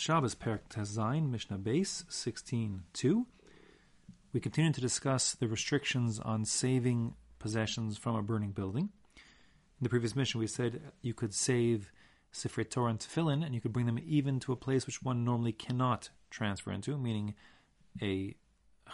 [0.00, 3.26] Shabbos Perek Tezayin, Mishnah Beis 16.2.
[4.32, 8.88] We continue to discuss the restrictions on saving possessions from a burning building.
[9.14, 11.92] In the previous Mishnah, we said you could save
[12.32, 15.22] Sifrei Torah and Tefillin, and you could bring them even to a place which one
[15.22, 17.34] normally cannot transfer into, meaning
[18.00, 18.34] a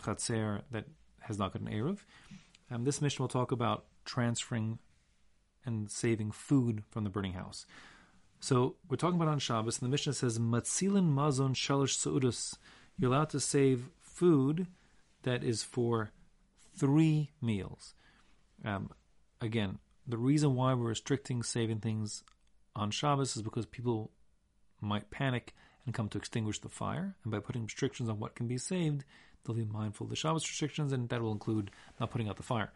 [0.03, 0.87] chatzer that
[1.21, 2.01] has not got an Eruv.
[2.69, 4.81] Um, this Mishnah will talk about transferring
[5.65, 7.65] and saving food from the burning house.
[8.41, 12.57] So we're talking about on Shabbos, and the Mishnah says, Matzilin mazon shalish su'udus.
[12.99, 14.67] You're allowed to save food
[15.23, 16.11] that is for
[16.77, 17.95] three meals.
[18.65, 18.91] Um,
[19.41, 22.23] again, the reason why we're restricting saving things
[22.75, 24.11] on Shabbos is because people
[24.81, 27.17] might panic and come to extinguish the fire.
[27.25, 29.05] And by putting restrictions on what can be saved,
[29.45, 32.43] they'll be mindful of the Shabbos restrictions, and that will include not putting out the
[32.43, 32.73] fire.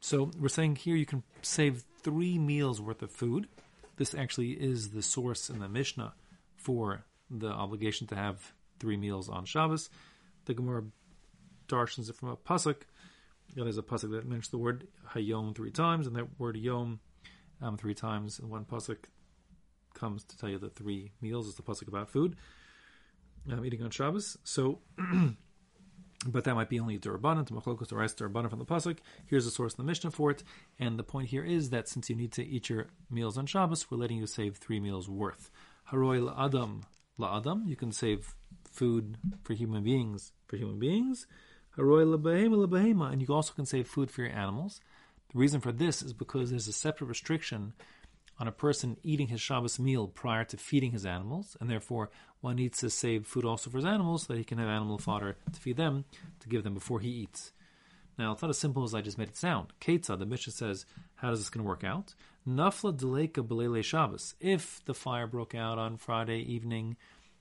[0.00, 3.48] So we're saying here you can save three meals worth of food
[3.96, 6.14] this actually is the source in the Mishnah
[6.56, 9.88] for the obligation to have three meals on Shabbos.
[10.46, 10.84] The Gemara
[11.68, 12.82] darshans it from a pasuk.
[13.54, 17.00] There's a pasuk that mentions the word hayom three times, and that word yom
[17.62, 18.96] um, three times in one pasuk
[19.94, 22.36] comes to tell you the three meals is the pasuk about food,
[23.50, 24.36] um, eating on Shabbos.
[24.44, 24.80] So
[26.26, 28.98] but that might be only Durabanan, to Machlokos or Durabanan from the Pasuk.
[29.26, 30.42] Here's the source in the Mishnah for it.
[30.78, 33.90] And the point here is that since you need to eat your meals on Shabbos,
[33.90, 35.50] we're letting you save three meals worth.
[35.90, 36.82] Haroy la'adam
[37.18, 38.34] la'adam, you can save
[38.70, 41.26] food for human beings for human beings.
[41.76, 44.80] Haroy la'behema la'behema, and you also can save food for your animals.
[45.32, 47.72] The reason for this is because there's a separate restriction
[48.38, 52.10] on a person eating his Shabbos meal prior to feeding his animals, and therefore
[52.40, 54.98] one needs to save food also for his animals so that he can have animal
[54.98, 56.04] fodder to feed them,
[56.40, 57.52] to give them before he eats.
[58.18, 59.72] Now, it's not as simple as I just made it sound.
[59.80, 62.14] Ketza, the Mishnah says, how is this going to work out?
[62.46, 64.34] Nafla deleka belele Shabbos.
[64.40, 66.96] If the fire broke out on Friday evening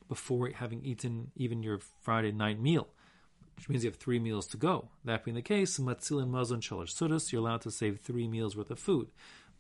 [0.08, 2.88] before having eaten even your Friday night meal,
[3.56, 4.90] which means you have three meals to go.
[5.06, 8.72] That being the case, matzilin mazon shalosh sudus, you're allowed to save three meals worth
[8.72, 9.10] of food.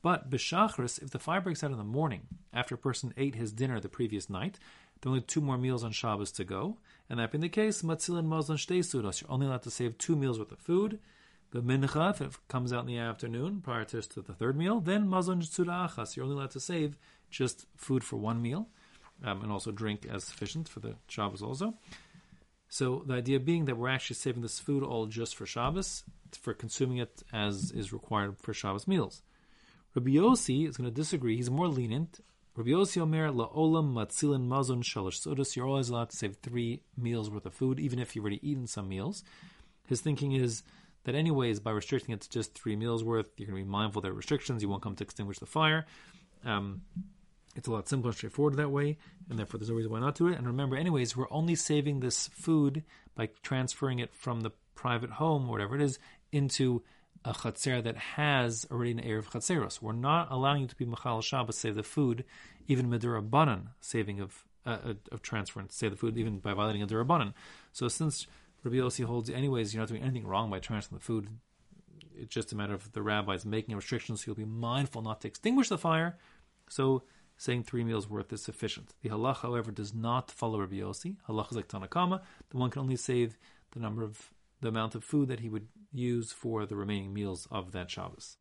[0.03, 3.53] But b'shachris, if the fire breaks out in the morning after a person ate his
[3.53, 4.59] dinner the previous night,
[5.01, 6.77] there are only two more meals on Shabbos to go,
[7.09, 10.37] and that being the case, matzilin shtei sudas, you're only allowed to save two meals
[10.37, 10.99] worth of food.
[11.51, 15.07] The mincha, if it comes out in the afternoon prior to the third meal, then
[15.07, 16.97] mazon achas, you're only allowed to save
[17.29, 18.67] just food for one meal,
[19.23, 21.75] um, and also drink as sufficient for the Shabbos also.
[22.67, 26.03] So the idea being that we're actually saving this food all just for Shabbos,
[26.41, 29.21] for consuming it as is required for Shabbos meals.
[29.95, 31.35] Rabbi Yossi is going to disagree.
[31.35, 32.19] He's more lenient.
[32.55, 35.55] Rabbi Yossi Omer la'olam matzilin mazon shalosh sodas.
[35.55, 38.65] You're always allowed to save three meals worth of food, even if you've already eaten
[38.67, 39.23] some meals.
[39.87, 40.63] His thinking is
[41.03, 43.99] that, anyways, by restricting it to just three meals worth, you're going to be mindful
[43.99, 44.63] of their restrictions.
[44.63, 45.85] You won't come to extinguish the fire.
[46.43, 46.81] Um,
[47.55, 48.97] it's a lot simpler and straightforward that way,
[49.29, 50.37] and therefore there's no reason why not do it.
[50.37, 52.83] And remember, anyways, we're only saving this food
[53.15, 55.99] by transferring it from the private home, or whatever it is,
[56.31, 56.81] into
[57.25, 59.81] a chatzer that has already an eruv chatzeros.
[59.81, 62.25] We're not allowing you to be machal Shabbos, save the food,
[62.67, 66.87] even medura banan, saving of uh, of transference, save the food, even by violating a
[66.87, 67.33] durabanan.
[67.71, 68.27] So since
[68.63, 71.27] Rabbi Yossi holds, anyways, you're not doing anything wrong by transferring the food.
[72.15, 75.21] It's just a matter of the rabbis making a restriction, so you'll be mindful not
[75.21, 76.17] to extinguish the fire.
[76.69, 77.03] So
[77.37, 78.93] saying three meals worth is sufficient.
[79.01, 81.17] The halach, however, does not follow Rabbi Yossi.
[81.27, 82.21] Halach is like Tanna Kamma.
[82.51, 83.37] The one can only save
[83.71, 84.31] the number of
[84.63, 88.37] the amount of food that he would use for the remaining meals of that Shabbos.